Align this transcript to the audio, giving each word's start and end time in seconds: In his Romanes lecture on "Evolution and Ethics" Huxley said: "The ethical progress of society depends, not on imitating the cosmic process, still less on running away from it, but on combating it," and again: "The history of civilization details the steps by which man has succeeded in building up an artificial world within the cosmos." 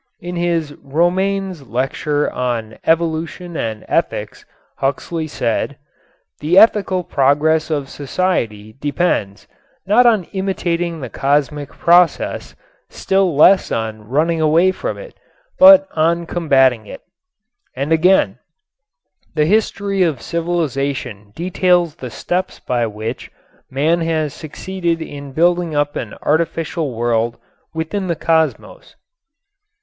In 0.19 0.35
his 0.35 0.73
Romanes 0.81 1.61
lecture 1.67 2.27
on 2.33 2.79
"Evolution 2.87 3.55
and 3.55 3.85
Ethics" 3.87 4.45
Huxley 4.77 5.27
said: 5.27 5.77
"The 6.39 6.57
ethical 6.57 7.03
progress 7.03 7.69
of 7.69 7.87
society 7.87 8.73
depends, 8.79 9.47
not 9.85 10.07
on 10.07 10.23
imitating 10.33 10.99
the 11.01 11.09
cosmic 11.11 11.69
process, 11.69 12.55
still 12.89 13.35
less 13.35 13.71
on 13.71 14.09
running 14.09 14.41
away 14.41 14.71
from 14.71 14.97
it, 14.97 15.13
but 15.59 15.87
on 15.91 16.25
combating 16.25 16.87
it," 16.87 17.01
and 17.75 17.91
again: 17.93 18.39
"The 19.35 19.45
history 19.45 20.01
of 20.01 20.19
civilization 20.19 21.31
details 21.35 21.93
the 21.93 22.09
steps 22.09 22.59
by 22.59 22.87
which 22.87 23.29
man 23.69 24.01
has 24.01 24.33
succeeded 24.33 24.99
in 24.99 25.31
building 25.33 25.75
up 25.75 25.95
an 25.95 26.15
artificial 26.23 26.91
world 26.91 27.37
within 27.75 28.07
the 28.07 28.15
cosmos." 28.15 28.95